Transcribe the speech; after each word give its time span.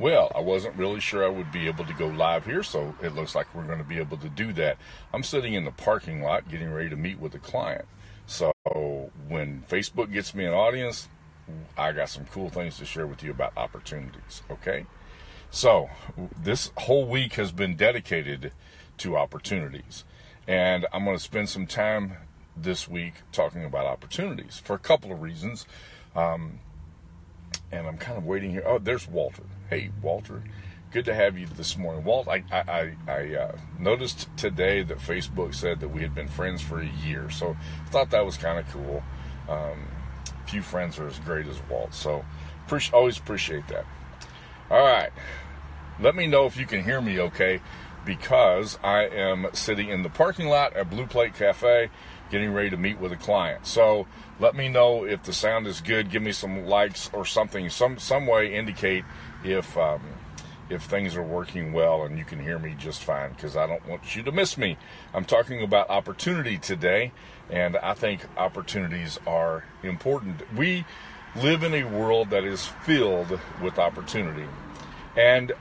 Well, 0.00 0.32
I 0.34 0.40
wasn't 0.40 0.76
really 0.76 0.98
sure 0.98 1.22
I 1.22 1.28
would 1.28 1.52
be 1.52 1.66
able 1.66 1.84
to 1.84 1.92
go 1.92 2.06
live 2.06 2.46
here, 2.46 2.62
so 2.62 2.94
it 3.02 3.14
looks 3.14 3.34
like 3.34 3.54
we're 3.54 3.66
going 3.66 3.80
to 3.80 3.84
be 3.84 3.98
able 3.98 4.16
to 4.16 4.30
do 4.30 4.50
that. 4.54 4.78
I'm 5.12 5.22
sitting 5.22 5.52
in 5.52 5.66
the 5.66 5.72
parking 5.72 6.22
lot 6.22 6.48
getting 6.48 6.72
ready 6.72 6.88
to 6.88 6.96
meet 6.96 7.20
with 7.20 7.34
a 7.34 7.38
client. 7.38 7.84
So 8.24 8.50
when 9.28 9.62
Facebook 9.68 10.10
gets 10.10 10.34
me 10.34 10.46
an 10.46 10.54
audience, 10.54 11.10
I 11.76 11.92
got 11.92 12.08
some 12.08 12.24
cool 12.24 12.48
things 12.48 12.78
to 12.78 12.86
share 12.86 13.06
with 13.06 13.22
you 13.22 13.30
about 13.30 13.52
opportunities, 13.58 14.42
okay? 14.50 14.86
So 15.50 15.90
this 16.42 16.72
whole 16.78 17.04
week 17.04 17.34
has 17.34 17.52
been 17.52 17.76
dedicated 17.76 18.52
to 18.98 19.18
opportunities. 19.18 20.04
And 20.48 20.86
I'm 20.94 21.04
going 21.04 21.18
to 21.18 21.22
spend 21.22 21.50
some 21.50 21.66
time 21.66 22.16
this 22.56 22.88
week 22.88 23.16
talking 23.32 23.66
about 23.66 23.84
opportunities 23.84 24.62
for 24.64 24.72
a 24.72 24.78
couple 24.78 25.12
of 25.12 25.20
reasons. 25.20 25.66
Um, 26.16 26.60
and 27.70 27.86
I'm 27.86 27.98
kind 27.98 28.16
of 28.16 28.24
waiting 28.24 28.52
here. 28.52 28.62
Oh, 28.64 28.78
there's 28.78 29.06
Walter. 29.06 29.42
Hey, 29.70 29.92
Walter. 30.02 30.42
Good 30.90 31.04
to 31.04 31.14
have 31.14 31.38
you 31.38 31.46
this 31.46 31.78
morning. 31.78 32.02
Walt, 32.02 32.26
I, 32.26 32.42
I, 32.50 32.96
I 33.06 33.34
uh, 33.36 33.56
noticed 33.78 34.28
today 34.36 34.82
that 34.82 34.98
Facebook 34.98 35.54
said 35.54 35.78
that 35.78 35.90
we 35.90 36.02
had 36.02 36.12
been 36.12 36.26
friends 36.26 36.60
for 36.60 36.80
a 36.80 36.88
year. 37.06 37.30
So 37.30 37.56
I 37.86 37.88
thought 37.90 38.10
that 38.10 38.26
was 38.26 38.36
kind 38.36 38.58
of 38.58 38.68
cool. 38.72 39.04
Um, 39.48 39.86
few 40.44 40.60
friends 40.60 40.98
are 40.98 41.06
as 41.06 41.20
great 41.20 41.46
as 41.46 41.62
Walt. 41.70 41.94
So 41.94 42.24
pre- 42.66 42.80
always 42.92 43.16
appreciate 43.16 43.68
that. 43.68 43.86
All 44.72 44.82
right. 44.82 45.10
Let 46.00 46.16
me 46.16 46.26
know 46.26 46.46
if 46.46 46.56
you 46.56 46.66
can 46.66 46.82
hear 46.82 47.00
me 47.00 47.20
okay 47.20 47.60
because 48.04 48.78
I 48.82 49.02
am 49.02 49.46
sitting 49.52 49.88
in 49.88 50.02
the 50.02 50.10
parking 50.10 50.48
lot 50.48 50.74
at 50.74 50.90
Blue 50.90 51.06
Plate 51.06 51.34
Cafe 51.34 51.90
getting 52.30 52.52
ready 52.52 52.70
to 52.70 52.76
meet 52.76 52.98
with 53.00 53.12
a 53.12 53.16
client. 53.16 53.66
So 53.66 54.06
let 54.38 54.54
me 54.54 54.68
know 54.68 55.04
if 55.04 55.22
the 55.24 55.32
sound 55.32 55.66
is 55.66 55.80
good. 55.80 56.10
Give 56.10 56.22
me 56.22 56.32
some 56.32 56.66
likes 56.66 57.10
or 57.12 57.26
something, 57.26 57.68
some 57.70 57.98
some 57.98 58.26
way 58.26 58.54
indicate 58.54 59.04
if 59.44 59.76
um, 59.76 60.00
if 60.70 60.82
things 60.82 61.16
are 61.16 61.22
working 61.22 61.72
well 61.72 62.04
and 62.04 62.16
you 62.16 62.24
can 62.24 62.40
hear 62.40 62.58
me 62.58 62.74
just 62.78 63.02
fine 63.02 63.30
because 63.30 63.56
I 63.56 63.66
don't 63.66 63.86
want 63.88 64.14
you 64.14 64.22
to 64.22 64.32
miss 64.32 64.56
me. 64.56 64.76
I'm 65.12 65.24
talking 65.24 65.62
about 65.62 65.90
opportunity 65.90 66.56
today, 66.58 67.12
and 67.50 67.76
I 67.76 67.94
think 67.94 68.24
opportunities 68.36 69.18
are 69.26 69.64
important. 69.82 70.42
We 70.56 70.84
live 71.36 71.62
in 71.62 71.74
a 71.74 71.84
world 71.84 72.30
that 72.30 72.44
is 72.44 72.66
filled 72.66 73.38
with 73.60 73.78
opportunity, 73.78 74.46
and 75.16 75.52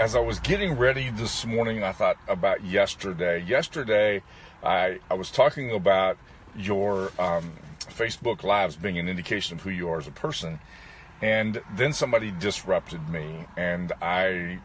as 0.00 0.16
I 0.16 0.20
was 0.20 0.40
getting 0.40 0.76
ready 0.76 1.10
this 1.10 1.46
morning, 1.46 1.84
I 1.84 1.92
thought 1.92 2.16
about 2.26 2.64
yesterday. 2.64 3.44
Yesterday, 3.44 4.22
I, 4.62 4.98
I 5.08 5.14
was 5.14 5.30
talking 5.30 5.70
about 5.70 6.18
your 6.56 7.12
um, 7.18 7.52
Facebook 7.78 8.42
Lives 8.42 8.74
being 8.74 8.98
an 8.98 9.08
indication 9.08 9.56
of 9.56 9.62
who 9.62 9.70
you 9.70 9.88
are 9.88 9.98
as 9.98 10.08
a 10.08 10.12
person. 10.12 10.58
And 11.22 11.62
then 11.76 11.92
somebody 11.92 12.32
disrupted 12.32 13.08
me, 13.08 13.46
and 13.56 13.92
I 14.02 14.58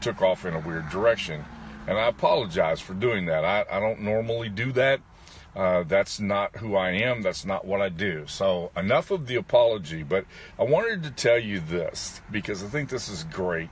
took 0.00 0.22
off 0.22 0.46
in 0.46 0.54
a 0.54 0.60
weird 0.60 0.88
direction. 0.90 1.44
And 1.88 1.98
I 1.98 2.06
apologize 2.06 2.80
for 2.80 2.94
doing 2.94 3.26
that. 3.26 3.44
I, 3.44 3.64
I 3.68 3.80
don't 3.80 4.02
normally 4.02 4.48
do 4.48 4.70
that. 4.72 5.00
Uh, 5.56 5.82
that's 5.82 6.20
not 6.20 6.56
who 6.56 6.76
I 6.76 6.92
am. 6.92 7.22
That's 7.22 7.44
not 7.44 7.66
what 7.66 7.82
I 7.82 7.88
do. 7.88 8.24
So, 8.26 8.70
enough 8.76 9.10
of 9.10 9.26
the 9.26 9.34
apology. 9.34 10.04
But 10.04 10.24
I 10.58 10.62
wanted 10.62 11.02
to 11.02 11.10
tell 11.10 11.38
you 11.38 11.58
this 11.58 12.22
because 12.30 12.62
I 12.62 12.68
think 12.68 12.88
this 12.88 13.08
is 13.08 13.24
great 13.24 13.68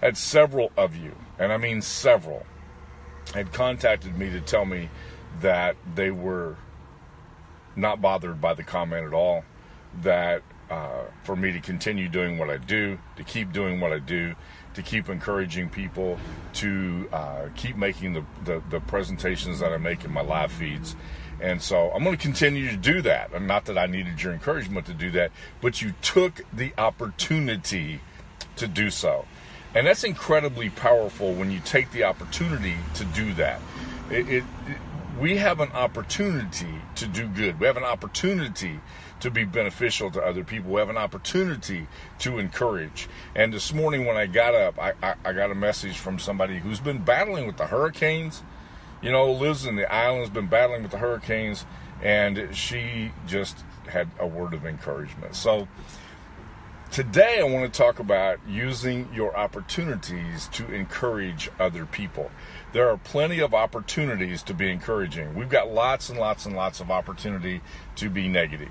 had 0.00 0.16
several 0.16 0.72
of 0.76 0.96
you, 0.96 1.14
and 1.38 1.52
I 1.52 1.56
mean 1.56 1.82
several, 1.82 2.46
had 3.34 3.52
contacted 3.52 4.16
me 4.16 4.30
to 4.30 4.40
tell 4.40 4.64
me 4.64 4.88
that 5.40 5.76
they 5.94 6.10
were 6.10 6.56
not 7.76 8.00
bothered 8.00 8.40
by 8.40 8.54
the 8.54 8.64
comment 8.64 9.06
at 9.06 9.12
all, 9.12 9.44
that 10.02 10.42
uh, 10.70 11.02
for 11.24 11.34
me 11.34 11.52
to 11.52 11.60
continue 11.60 12.08
doing 12.08 12.38
what 12.38 12.48
I 12.48 12.56
do, 12.56 12.98
to 13.16 13.24
keep 13.24 13.52
doing 13.52 13.80
what 13.80 13.92
I 13.92 13.98
do, 13.98 14.34
to 14.74 14.82
keep 14.82 15.08
encouraging 15.08 15.68
people, 15.68 16.18
to 16.54 17.08
uh, 17.12 17.48
keep 17.56 17.76
making 17.76 18.12
the, 18.12 18.24
the, 18.44 18.62
the, 18.70 18.80
presentations 18.80 19.58
that 19.58 19.72
I 19.72 19.78
make 19.78 20.04
in 20.04 20.12
my 20.12 20.20
live 20.20 20.52
feeds. 20.52 20.94
And 21.40 21.60
so 21.60 21.90
I'm 21.90 22.04
going 22.04 22.16
to 22.16 22.22
continue 22.22 22.70
to 22.70 22.76
do 22.76 23.02
that. 23.02 23.40
Not 23.42 23.64
that 23.64 23.76
I 23.76 23.86
needed 23.86 24.22
your 24.22 24.32
encouragement 24.32 24.86
to 24.86 24.94
do 24.94 25.10
that, 25.12 25.32
but 25.60 25.82
you 25.82 25.94
took 26.02 26.42
the 26.52 26.72
opportunity 26.78 28.00
to 28.56 28.68
do 28.68 28.90
so. 28.90 29.24
And 29.74 29.86
that's 29.86 30.04
incredibly 30.04 30.70
powerful 30.70 31.32
when 31.32 31.50
you 31.50 31.60
take 31.60 31.90
the 31.92 32.04
opportunity 32.04 32.76
to 32.94 33.04
do 33.04 33.32
that. 33.34 33.60
It, 34.10 34.28
it, 34.28 34.44
it, 34.66 34.76
we 35.18 35.36
have 35.36 35.60
an 35.60 35.70
opportunity 35.72 36.74
to 36.96 37.06
do 37.06 37.28
good. 37.28 37.60
We 37.60 37.66
have 37.66 37.76
an 37.76 37.84
opportunity 37.84 38.80
to 39.20 39.30
be 39.30 39.44
beneficial 39.44 40.10
to 40.12 40.22
other 40.22 40.42
people. 40.42 40.72
We 40.72 40.80
have 40.80 40.88
an 40.88 40.96
opportunity 40.96 41.86
to 42.20 42.38
encourage. 42.38 43.08
And 43.34 43.52
this 43.52 43.72
morning 43.72 44.06
when 44.06 44.16
I 44.16 44.26
got 44.26 44.54
up, 44.54 44.78
I, 44.78 44.94
I, 45.02 45.14
I 45.24 45.32
got 45.32 45.50
a 45.50 45.54
message 45.54 45.98
from 45.98 46.18
somebody 46.18 46.58
who's 46.58 46.80
been 46.80 47.04
battling 47.04 47.46
with 47.46 47.56
the 47.56 47.66
hurricanes. 47.66 48.42
You 49.02 49.12
know, 49.12 49.30
lives 49.32 49.66
in 49.66 49.76
the 49.76 49.90
islands, 49.90 50.30
been 50.30 50.48
battling 50.48 50.82
with 50.82 50.90
the 50.90 50.98
hurricanes, 50.98 51.64
and 52.02 52.54
she 52.54 53.12
just 53.26 53.64
had 53.88 54.08
a 54.18 54.26
word 54.26 54.52
of 54.52 54.66
encouragement. 54.66 55.34
So 55.34 55.68
Today, 57.00 57.40
I 57.40 57.44
want 57.44 57.72
to 57.72 57.78
talk 57.78 57.98
about 57.98 58.40
using 58.46 59.08
your 59.14 59.34
opportunities 59.34 60.48
to 60.48 60.70
encourage 60.70 61.48
other 61.58 61.86
people. 61.86 62.30
There 62.74 62.90
are 62.90 62.98
plenty 62.98 63.40
of 63.40 63.54
opportunities 63.54 64.42
to 64.42 64.52
be 64.52 64.70
encouraging. 64.70 65.34
We've 65.34 65.48
got 65.48 65.72
lots 65.72 66.10
and 66.10 66.18
lots 66.18 66.44
and 66.44 66.54
lots 66.54 66.78
of 66.78 66.90
opportunity 66.90 67.62
to 67.96 68.10
be 68.10 68.28
negative. 68.28 68.68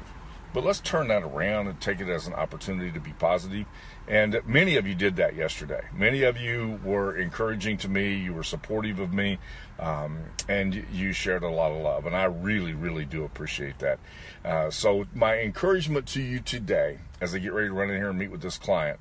But 0.53 0.65
let's 0.65 0.79
turn 0.79 1.09
that 1.09 1.21
around 1.23 1.67
and 1.67 1.79
take 1.79 1.99
it 1.99 2.09
as 2.09 2.25
an 2.25 2.33
opportunity 2.33 2.91
to 2.91 2.99
be 2.99 3.13
positive. 3.13 3.67
And 4.07 4.41
many 4.45 4.77
of 4.77 4.87
you 4.87 4.95
did 4.95 5.15
that 5.17 5.35
yesterday. 5.35 5.81
Many 5.93 6.23
of 6.23 6.37
you 6.37 6.79
were 6.83 7.15
encouraging 7.15 7.77
to 7.79 7.89
me. 7.89 8.15
You 8.15 8.33
were 8.33 8.43
supportive 8.43 8.99
of 8.99 9.13
me. 9.13 9.37
Um, 9.77 10.19
and 10.47 10.85
you 10.91 11.13
shared 11.13 11.43
a 11.43 11.49
lot 11.49 11.71
of 11.71 11.81
love. 11.81 12.05
And 12.05 12.15
I 12.15 12.23
really, 12.23 12.73
really 12.73 13.05
do 13.05 13.23
appreciate 13.23 13.79
that. 13.79 13.99
Uh, 14.43 14.69
so, 14.71 15.05
my 15.13 15.39
encouragement 15.39 16.07
to 16.07 16.21
you 16.21 16.39
today, 16.39 16.99
as 17.21 17.35
I 17.35 17.39
get 17.39 17.53
ready 17.53 17.67
to 17.67 17.73
run 17.73 17.89
in 17.89 17.97
here 17.97 18.09
and 18.09 18.17
meet 18.17 18.31
with 18.31 18.41
this 18.41 18.57
client, 18.57 18.99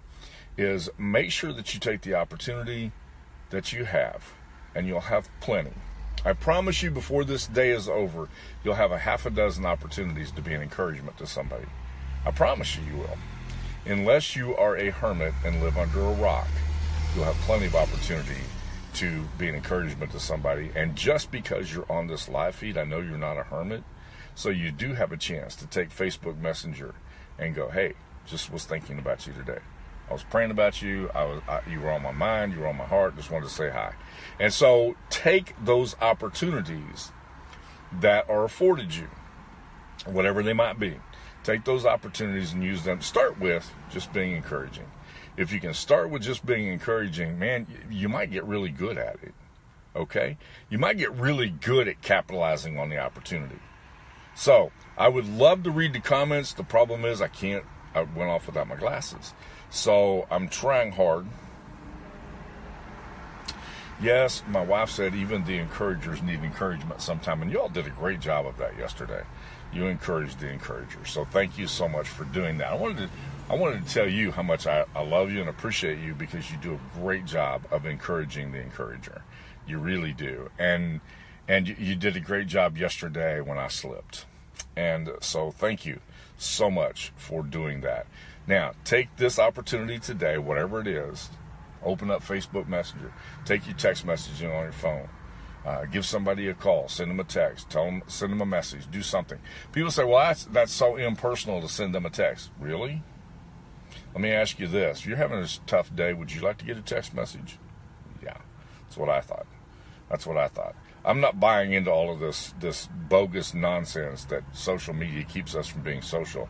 is 0.57 0.91
make 0.99 1.31
sure 1.31 1.53
that 1.53 1.73
you 1.73 1.81
take 1.81 2.03
the 2.03 2.15
opportunity 2.15 2.93
that 3.51 3.73
you 3.73 3.85
have, 3.85 4.35
and 4.75 4.87
you'll 4.87 5.01
have 5.01 5.29
plenty 5.41 5.73
I 6.25 6.33
promise 6.33 6.83
you 6.83 6.91
before 6.91 7.25
this 7.25 7.47
day 7.47 7.71
is 7.71 7.89
over, 7.89 8.29
you'll 8.65 8.75
have 8.75 8.91
a 8.91 8.99
half 8.99 9.25
a 9.25 9.31
dozen 9.31 9.65
opportunities 9.65 10.33
to 10.33 10.43
be 10.43 10.53
an 10.53 10.63
encouragement 10.63 11.17
to 11.19 11.27
somebody. 11.27 11.67
I 12.27 12.33
promise 12.33 12.77
you, 12.77 12.83
you 12.91 12.99
will. 12.99 13.19
Unless 13.87 14.35
you 14.35 14.57
are 14.57 14.77
a 14.77 14.91
hermit 14.91 15.33
and 15.45 15.63
live 15.63 15.79
under 15.79 16.01
a 16.01 16.13
rock, 16.15 16.49
you'll 17.15 17.25
have 17.25 17.37
plenty 17.37 17.67
of 17.67 17.77
opportunity 17.77 18.41
to 18.95 19.23
be 19.39 19.49
an 19.49 19.55
encouragement 19.55 20.11
to 20.11 20.21
somebody. 20.21 20.71
And 20.75 20.97
just 20.97 21.31
because 21.31 21.73
you're 21.73 21.91
on 21.91 22.09
this 22.09 22.29
live 22.29 22.57
feed, 22.57 22.77
I 22.77 22.85
know 22.85 22.99
you're 22.99 23.17
not 23.17 23.39
a 23.39 23.45
hermit. 23.45 23.85
So 24.35 24.51
you 24.51 24.73
do 24.73 24.95
have 24.95 25.13
a 25.13 25.17
chance 25.17 25.55
to 25.57 25.67
take 25.67 25.91
Facebook 25.91 26.39
Messenger 26.39 26.95
and 27.39 27.55
go, 27.55 27.69
hey, 27.69 27.95
just 28.27 28.53
was 28.53 28.65
thinking 28.65 28.99
about 28.99 29.27
you 29.27 29.33
today. 29.33 29.61
I 30.09 30.13
was 30.13 30.25
praying 30.25 30.51
about 30.51 30.81
you. 30.81 31.11
I 31.15 31.25
was, 31.25 31.43
I, 31.49 31.61
you 31.69 31.81
were 31.81 31.91
on 31.91 32.03
my 32.03 32.13
mind. 32.13 32.53
You 32.53 32.61
were 32.61 32.69
on 32.69 32.77
my 32.77 32.87
heart. 32.87 33.17
Just 33.17 33.31
wanted 33.31 33.49
to 33.49 33.55
say 33.55 33.71
hi. 33.71 33.95
And 34.41 34.53
so 34.53 34.97
take 35.11 35.55
those 35.63 35.97
opportunities 36.01 37.13
that 38.01 38.29
are 38.29 38.45
afforded 38.45 38.95
you, 38.95 39.09
whatever 40.07 40.43
they 40.43 40.53
might 40.53 40.79
be. 40.79 40.99
Take 41.45 41.65
those 41.65 41.87
opportunities 41.87 42.53
and 42.53 42.63
use 42.63 42.85
them. 42.85 43.01
Start 43.01 43.39
with 43.39 43.73
just 43.91 44.13
being 44.13 44.33
encouraging. 44.33 44.87
If 45.37 45.53
you 45.53 45.61
can 45.61 45.73
start 45.73 46.11
with 46.11 46.23
just 46.23 46.45
being 46.45 46.67
encouraging, 46.69 47.39
man, 47.39 47.67
you 47.91 48.09
might 48.09 48.31
get 48.31 48.45
really 48.45 48.71
good 48.71 48.99
at 48.99 49.17
it. 49.23 49.35
Okay? 49.95 50.37
You 50.69 50.79
might 50.79 50.99
get 50.99 51.13
really 51.13 51.49
good 51.49 51.87
at 51.89 52.03
capitalizing 52.03 52.79
on 52.79 52.89
the 52.89 52.99
opportunity. 52.99 53.59
So, 54.35 54.73
I 54.97 55.09
would 55.09 55.27
love 55.27 55.63
to 55.65 55.71
read 55.71 55.93
the 55.93 56.01
comments. 56.01 56.53
The 56.53 56.65
problem 56.65 57.05
is 57.05 57.21
I 57.21 57.29
can't 57.29 57.65
I 57.99 58.03
went 58.19 58.31
off 58.31 58.47
without 58.47 58.69
my 58.69 58.77
glasses. 58.77 59.35
So 59.71 60.27
I'm 60.31 60.49
trying 60.49 60.93
hard. 60.93 61.27
Yes, 64.01 64.45
my 64.49 64.63
wife 64.63 64.91
said 64.91 65.15
even 65.17 65.45
the 65.45 65.59
encouragers 65.59 66.23
need 66.23 66.45
encouragement 66.45 67.03
sometime, 67.03 67.43
and 67.43 67.51
you 67.51 67.61
all 67.61 67.69
did 67.69 67.87
a 67.87 67.91
great 67.91 68.21
job 68.21 68.47
of 68.47 68.57
that 68.59 68.79
yesterday. 68.79 69.25
You 69.73 69.87
encouraged 69.87 70.39
the 70.39 70.49
encouragers, 70.49 71.11
so 71.11 71.25
thank 71.25 71.59
you 71.59 71.67
so 71.67 71.89
much 71.89 72.09
for 72.09 72.23
doing 72.25 72.59
that. 72.59 72.69
I 72.71 72.77
wanted 72.77 72.99
to, 72.99 73.09
I 73.51 73.57
wanted 73.57 73.85
to 73.85 73.93
tell 73.93 74.09
you 74.09 74.31
how 74.31 74.43
much 74.43 74.69
I, 74.69 74.85
I 74.95 75.03
love 75.03 75.33
you 75.33 75.41
and 75.41 75.49
appreciate 75.49 75.99
you 75.99 76.15
because 76.15 76.49
you 76.51 76.59
do 76.59 76.75
a 76.75 77.01
great 77.01 77.25
job 77.25 77.63
of 77.73 77.87
encouraging 77.87 78.53
the 78.53 78.61
encourager. 78.61 79.23
You 79.67 79.79
really 79.79 80.13
do, 80.13 80.49
and 80.61 81.01
and 81.49 81.67
you, 81.67 81.75
you 81.77 81.97
did 81.97 82.15
a 82.15 82.21
great 82.21 82.47
job 82.47 82.79
yesterday 82.79 83.41
when 83.41 83.59
I 83.59 83.67
slipped, 83.67 84.27
and 84.79 85.11
so 85.21 85.51
thank 85.51 85.85
you 85.85 85.99
so 86.37 86.71
much 86.71 87.13
for 87.17 87.43
doing 87.43 87.81
that. 87.81 88.07
Now, 88.47 88.73
take 88.85 89.15
this 89.17 89.41
opportunity 89.41 89.99
today, 89.99 90.39
whatever 90.39 90.81
it 90.81 90.87
is, 90.87 91.31
open 91.83 92.13
up 92.13 92.23
Facebook 92.23 92.69
Messenger, 92.69 93.13
take 93.45 93.67
your 93.67 93.77
text 93.77 94.07
messaging 94.07 94.55
on 94.57 94.63
your 94.63 94.73
phone. 94.73 95.09
Uh, 95.67 95.85
give 95.87 96.07
somebody 96.07 96.49
a 96.49 96.55
call, 96.55 96.89
send 96.89 97.11
them 97.11 97.19
a 97.19 97.25
text, 97.25 97.69
tell 97.69 97.85
them, 97.87 98.03
send 98.07 98.31
them 98.31 98.41
a 98.41 98.47
message, 98.47 98.89
do 98.91 99.03
something. 99.03 99.39
People 99.73 99.91
say, 99.91 100.05
"Well, 100.05 100.21
that's 100.21 100.45
that's 100.45 100.73
so 100.73 100.97
impersonal 100.97 101.61
to 101.61 101.69
send 101.69 101.95
them 101.95 102.07
a 102.07 102.11
text." 102.11 102.51
Really? 102.61 103.03
Let 104.15 104.23
me 104.23 104.31
ask 104.31 104.61
you 104.61 104.69
this: 104.69 105.01
If 105.01 105.07
you're 105.07 105.17
having 105.17 105.41
a 105.41 105.49
tough 105.67 105.95
day, 105.95 106.13
would 106.13 106.33
you 106.33 106.41
like 106.41 106.59
to 106.59 106.65
get 106.65 106.79
a 106.79 106.83
text 106.83 107.13
message? 107.13 107.59
Yeah, 108.23 108.39
that's 108.83 108.97
what 108.97 109.09
I 109.09 109.21
thought. 109.21 109.47
That's 110.09 110.27
what 110.27 110.39
I 110.39 110.47
thought. 110.47 110.77
I'm 111.05 111.21
not 111.21 111.41
buying 111.41 111.73
into 111.73 111.91
all 111.91 112.13
of 112.13 112.19
this 112.19 112.55
this 112.61 112.89
bogus 113.09 113.55
nonsense 113.55 114.25
that 114.27 114.45
social 114.53 114.95
media 114.95 115.25
keeps 115.25 115.55
us 115.55 115.67
from 115.67 115.83
being 115.83 116.03
social. 116.03 116.49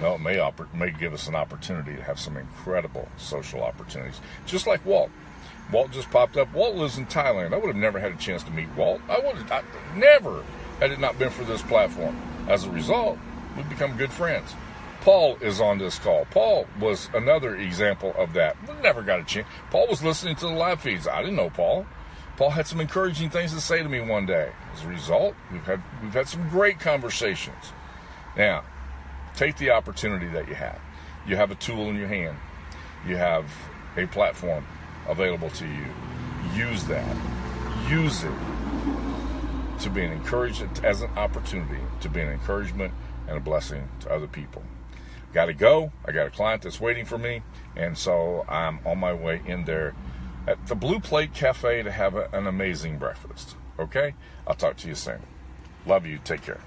No, 0.00 0.14
it 0.14 0.20
may 0.20 0.40
may 0.74 0.90
give 0.90 1.12
us 1.12 1.26
an 1.26 1.34
opportunity 1.34 1.96
to 1.96 2.02
have 2.02 2.20
some 2.20 2.36
incredible 2.36 3.08
social 3.16 3.62
opportunities, 3.62 4.20
just 4.46 4.66
like 4.66 4.84
Walt. 4.86 5.10
Walt 5.72 5.90
just 5.90 6.10
popped 6.10 6.36
up. 6.36 6.52
Walt 6.54 6.76
lives 6.76 6.96
in 6.96 7.06
Thailand. 7.06 7.52
I 7.52 7.58
would 7.58 7.66
have 7.66 7.76
never 7.76 7.98
had 7.98 8.12
a 8.12 8.16
chance 8.16 8.42
to 8.44 8.50
meet 8.50 8.68
Walt. 8.76 9.00
I 9.08 9.18
would 9.18 9.36
have 9.36 9.52
I, 9.52 9.62
never 9.96 10.42
had 10.80 10.92
it 10.92 11.00
not 11.00 11.18
been 11.18 11.30
for 11.30 11.44
this 11.44 11.62
platform. 11.62 12.16
As 12.48 12.64
a 12.64 12.70
result, 12.70 13.18
we've 13.56 13.68
become 13.68 13.96
good 13.96 14.12
friends. 14.12 14.54
Paul 15.02 15.36
is 15.40 15.60
on 15.60 15.78
this 15.78 15.98
call. 15.98 16.26
Paul 16.30 16.66
was 16.80 17.08
another 17.14 17.56
example 17.56 18.14
of 18.16 18.32
that. 18.32 18.56
We 18.66 18.74
never 18.82 19.02
got 19.02 19.20
a 19.20 19.24
chance. 19.24 19.46
Paul 19.70 19.86
was 19.88 20.02
listening 20.02 20.36
to 20.36 20.46
the 20.46 20.52
live 20.52 20.80
feeds. 20.80 21.06
I 21.06 21.20
didn't 21.20 21.36
know 21.36 21.50
Paul. 21.50 21.86
Paul 22.38 22.50
had 22.50 22.68
some 22.68 22.80
encouraging 22.80 23.30
things 23.30 23.52
to 23.52 23.60
say 23.60 23.82
to 23.82 23.88
me 23.88 24.00
one 24.00 24.24
day. 24.24 24.52
As 24.72 24.84
a 24.84 24.86
result, 24.86 25.34
we've 25.50 25.64
had 25.64 25.82
we've 26.00 26.14
had 26.14 26.28
some 26.28 26.48
great 26.48 26.78
conversations. 26.78 27.72
Now, 28.36 28.62
take 29.34 29.56
the 29.56 29.72
opportunity 29.72 30.28
that 30.28 30.46
you 30.46 30.54
have. 30.54 30.78
You 31.26 31.34
have 31.34 31.50
a 31.50 31.56
tool 31.56 31.90
in 31.90 31.96
your 31.96 32.06
hand. 32.06 32.36
You 33.04 33.16
have 33.16 33.52
a 33.96 34.06
platform 34.06 34.64
available 35.08 35.50
to 35.50 35.66
you. 35.66 35.86
Use 36.54 36.84
that. 36.84 37.16
Use 37.90 38.22
it 38.22 38.32
to 39.80 39.90
be 39.90 40.04
an 40.04 40.12
encouragement 40.12 40.84
as 40.84 41.02
an 41.02 41.10
opportunity 41.16 41.82
to 42.02 42.08
be 42.08 42.20
an 42.20 42.28
encouragement 42.28 42.94
and 43.26 43.36
a 43.36 43.40
blessing 43.40 43.88
to 43.98 44.12
other 44.12 44.28
people. 44.28 44.62
Got 45.32 45.46
to 45.46 45.54
go. 45.54 45.90
I 46.06 46.12
got 46.12 46.28
a 46.28 46.30
client 46.30 46.62
that's 46.62 46.80
waiting 46.80 47.04
for 47.04 47.18
me, 47.18 47.42
and 47.74 47.98
so 47.98 48.46
I'm 48.48 48.78
on 48.86 48.98
my 48.98 49.12
way 49.12 49.42
in 49.44 49.64
there 49.64 49.96
at 50.48 50.66
the 50.66 50.74
Blue 50.74 50.98
Plate 50.98 51.34
Cafe 51.34 51.82
to 51.82 51.92
have 51.92 52.16
an 52.16 52.46
amazing 52.46 52.96
breakfast. 52.96 53.54
Okay? 53.78 54.14
I'll 54.46 54.54
talk 54.54 54.78
to 54.78 54.88
you 54.88 54.94
soon. 54.94 55.20
Love 55.84 56.06
you. 56.06 56.18
Take 56.24 56.40
care. 56.40 56.60